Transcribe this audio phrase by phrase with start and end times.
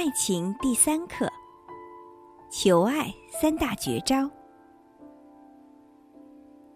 [0.00, 1.30] 爱情第三课：
[2.50, 4.30] 求爱三大绝招。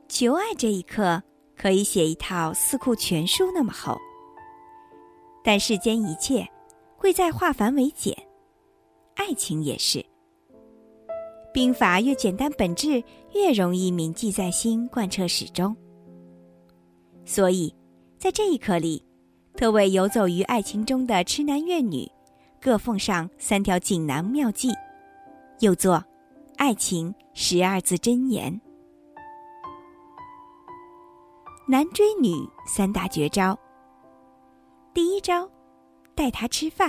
[0.06, 1.22] 求爱这一课
[1.56, 3.96] 可以写一套四库全书那么厚，
[5.42, 6.46] 但世间一切
[6.98, 8.14] 贵在化繁为简，
[9.14, 10.04] 爱情也是。
[11.50, 13.02] 兵法越简单，本质
[13.32, 15.74] 越容易铭记在心，贯彻始终。
[17.24, 17.74] 所以，
[18.18, 19.02] 在这一课里，
[19.56, 22.06] 特为游走于爱情中的痴男怨女。
[22.64, 24.70] 各奉上三条锦囊妙计，
[25.60, 25.96] 又作
[26.56, 28.50] 《爱情十二字真言》。
[31.68, 32.30] 男追女
[32.64, 33.54] 三大绝招：
[34.94, 35.46] 第一招，
[36.14, 36.88] 带他吃饭；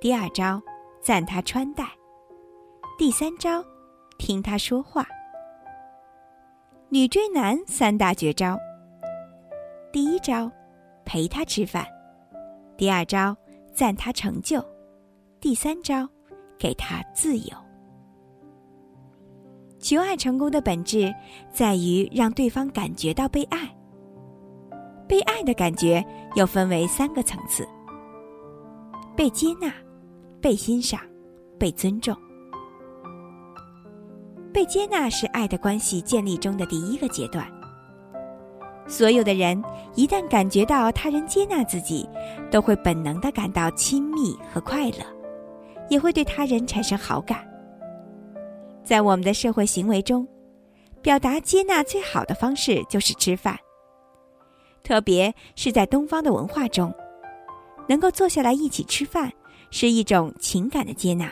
[0.00, 0.62] 第二招，
[1.02, 1.86] 赞他穿戴；
[2.96, 3.64] 第三招，
[4.18, 5.04] 听他说话。
[6.90, 8.56] 女追男三大绝招：
[9.92, 10.48] 第一招，
[11.04, 11.84] 陪他吃饭；
[12.76, 13.36] 第二招。
[13.78, 14.60] 赞他成就，
[15.40, 16.08] 第三招，
[16.58, 17.56] 给他自由。
[19.78, 21.14] 求爱成功的本质
[21.52, 23.72] 在于让对方感觉到被爱。
[25.06, 26.04] 被爱的感觉
[26.34, 27.64] 又分为三个层次：
[29.14, 29.72] 被接纳、
[30.40, 31.00] 被欣赏、
[31.56, 32.16] 被尊重。
[34.52, 37.48] 被接纳是爱的关系建立中的第一个阶段。
[38.88, 39.62] 所有的人
[39.94, 42.08] 一旦感觉到他人接纳自己，
[42.50, 45.04] 都会本能的感到亲密和快乐，
[45.90, 47.46] 也会对他人产生好感。
[48.82, 50.26] 在我们的社会行为中，
[51.02, 53.56] 表达接纳最好的方式就是吃饭。
[54.82, 56.90] 特别是在东方的文化中，
[57.86, 59.30] 能够坐下来一起吃饭
[59.70, 61.30] 是一种情感的接纳。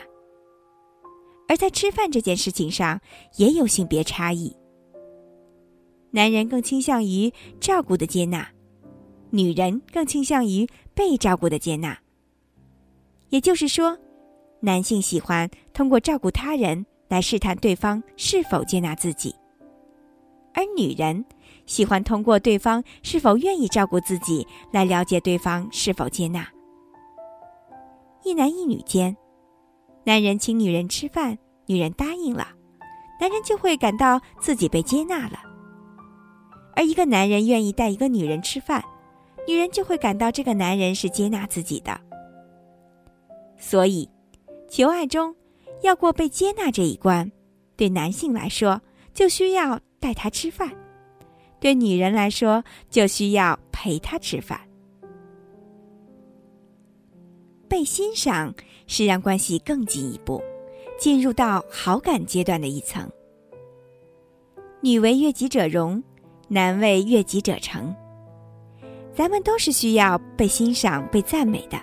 [1.49, 2.99] 而在吃饭这件事情上，
[3.37, 4.55] 也有性别差异。
[6.11, 8.47] 男人更倾向于照顾的接纳，
[9.29, 11.97] 女人更倾向于被照顾的接纳。
[13.29, 13.97] 也就是说，
[14.61, 19.35] 男性喜欢通过照顾他人来试探对方是否接纳自己，
[20.53, 21.23] 而女人
[21.65, 26.47] 喜欢通过对方是否愿意照顾自己来了解对方是否接纳。
[28.23, 29.15] 一男一女间，
[30.05, 32.47] 男人请女人吃饭，女人答应了，
[33.19, 35.39] 男人就会感到自己被接纳了。
[36.77, 38.85] 而一个男人愿意带一个女人吃饭，
[39.47, 41.99] 女人就会感到这个男人是接纳自己的。
[43.57, 44.07] 所以，
[44.69, 45.35] 求爱中
[45.81, 47.31] 要过被接纳这一关，
[47.75, 48.79] 对男性来说
[49.11, 50.71] 就需要带他吃饭，
[51.59, 54.61] 对女人来说就需要陪他吃饭。
[57.67, 58.53] 被欣赏
[58.85, 60.39] 是让关系更进一步，
[60.99, 63.09] 进入到好感阶段的一层。
[64.81, 66.03] 女为悦己者容。
[66.47, 67.93] 难为悦己者成，
[69.13, 71.77] 咱们都是需要被欣赏、被赞美的，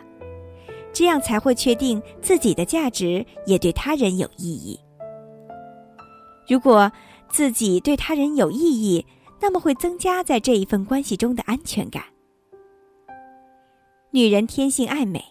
[0.93, 4.79] 这样才会确定自己的价值，也对他人有意义。
[6.49, 6.91] 如果
[7.29, 9.05] 自己对他人有意义，
[9.41, 12.03] 那么会增加在这一份关系中的安全感。
[14.11, 15.23] 女人天性爱美，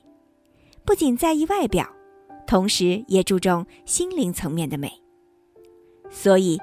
[0.86, 1.88] 不仅在意外表，
[2.46, 4.92] 同时也注重心灵层面的美，
[6.10, 6.60] 所以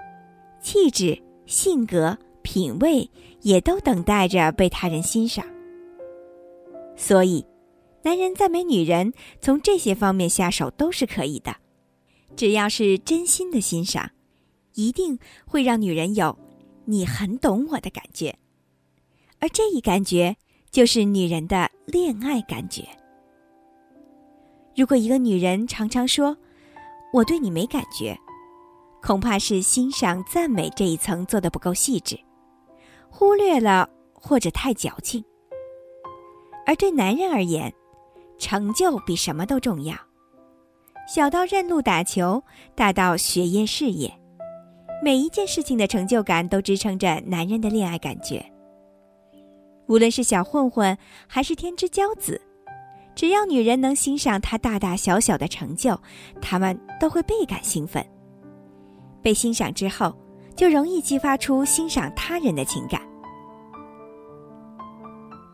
[0.60, 2.16] 气质、性格。
[2.42, 3.08] 品味
[3.42, 5.46] 也都等待着被他人欣赏，
[6.96, 7.44] 所以，
[8.02, 11.54] 男人赞美女人，从这些方面下手都是可以的。
[12.36, 14.10] 只要是真心的欣赏，
[14.74, 16.38] 一定会让女人有
[16.86, 18.34] “你很懂我”的感觉，
[19.38, 20.36] 而这一感觉
[20.70, 22.84] 就是女人的恋爱感觉。
[24.76, 26.36] 如果一个女人常常说
[27.12, 28.16] “我对你没感觉”，
[29.02, 32.18] 恐怕是欣赏赞美这一层做的不够细致。
[33.10, 35.22] 忽略了或者太矫情，
[36.64, 37.70] 而对男人而言，
[38.38, 39.94] 成就比什么都重要。
[41.06, 42.42] 小到认路打球，
[42.74, 44.10] 大到学业事业，
[45.02, 48.44] 每一件事情的成就感都支撑着男人的恋爱感觉。
[49.86, 50.96] 无论是小混混
[51.26, 52.40] 还是天之骄子，
[53.14, 56.00] 只要女人能欣赏他大大小小的成就，
[56.40, 58.02] 他们都会倍感兴奋。
[59.20, 60.16] 被欣赏之后。
[60.54, 63.00] 就容易激发出欣赏他人的情感。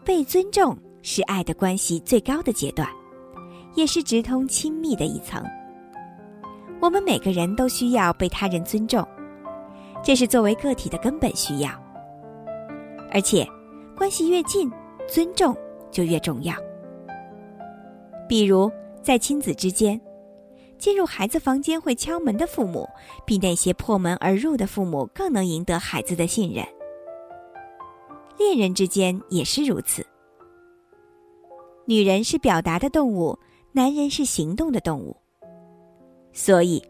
[0.05, 2.89] 被尊重是爱的关系最高的阶段，
[3.75, 5.43] 也是直通亲密的一层。
[6.81, 9.07] 我们每个人都需要被他人尊重，
[10.03, 11.71] 这是作为个体的根本需要。
[13.13, 13.49] 而且，
[13.97, 14.71] 关系越近，
[15.09, 15.57] 尊重
[15.91, 16.55] 就越重要。
[18.29, 18.71] 比如，
[19.03, 20.01] 在亲子之间。
[20.79, 22.89] 进入孩子房间会敲门的父母，
[23.25, 26.65] 比那些破门而入的父母更能赢得孩子的信任。
[28.39, 30.07] 恋人之间也是如此。
[31.87, 33.39] 女人是表达的动物，
[33.73, 35.17] 男人是行动的动物，
[36.33, 36.83] 所以，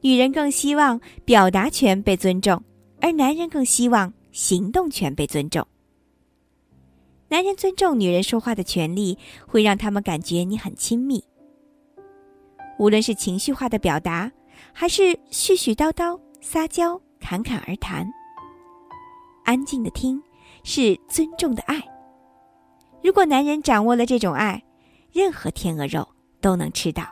[0.00, 2.62] 女人更希望表达权被尊重，
[3.00, 5.66] 而男人更希望行动权被尊重。
[7.28, 11.22] 男人尊重女人说话的权利，会让他们感觉你很亲密。
[12.78, 14.30] 无论是情绪化的表达，
[14.72, 18.06] 还是絮絮叨叨、撒娇、侃侃而谈，
[19.44, 20.22] 安静的听
[20.62, 21.82] 是尊重的爱。
[23.02, 24.62] 如果男人掌握了这种爱，
[25.12, 26.06] 任何天鹅肉
[26.40, 27.02] 都能吃到。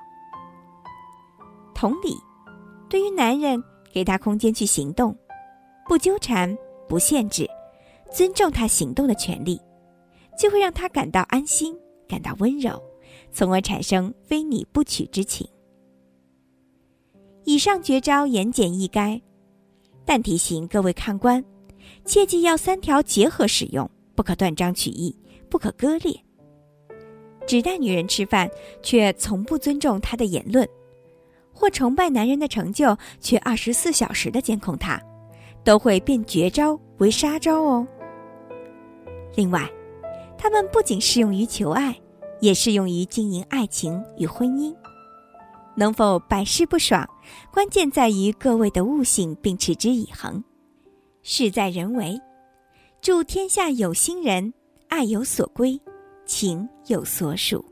[1.74, 2.16] 同理，
[2.88, 5.16] 对于男人，给他空间去行动，
[5.86, 6.56] 不纠缠，
[6.88, 7.48] 不限制，
[8.10, 9.60] 尊重他行动的权利。
[10.38, 11.74] 就会让他感到安心，
[12.06, 12.80] 感到温柔，
[13.32, 15.48] 从而产生非你不娶之情。
[17.46, 19.20] 以上绝招言简意赅，
[20.04, 21.42] 但提醒各位看官，
[22.04, 25.16] 切记要三条结合使用，不可断章取义，
[25.48, 26.20] 不可割裂。
[27.46, 28.50] 只带女人吃饭，
[28.82, 30.66] 却从不尊重她的言论；
[31.52, 35.00] 或崇拜男人的成就，却二十四小时的监控他，
[35.62, 37.86] 都会变绝招为杀招哦。
[39.36, 39.70] 另外。
[40.38, 41.96] 它们不仅适用于求爱，
[42.40, 44.72] 也适用于经营爱情与婚姻。
[45.76, 47.08] 能否百试不爽，
[47.52, 50.42] 关键在于各位的悟性，并持之以恒。
[51.22, 52.18] 事在人为，
[53.00, 54.52] 祝天下有心人，
[54.88, 55.78] 爱有所归，
[56.24, 57.64] 情有所属。